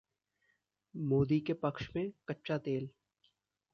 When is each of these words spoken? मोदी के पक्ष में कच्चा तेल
मोदी 0.93 1.39
के 1.39 1.53
पक्ष 1.53 1.89
में 1.95 2.11
कच्चा 2.27 2.57
तेल 2.57 2.89